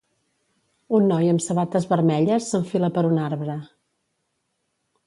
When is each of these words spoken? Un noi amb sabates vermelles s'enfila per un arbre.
Un 0.99 1.05
noi 1.11 1.29
amb 1.33 1.43
sabates 1.49 1.85
vermelles 1.91 2.49
s'enfila 2.55 2.91
per 2.99 3.05
un 3.13 3.25
arbre. 3.29 3.61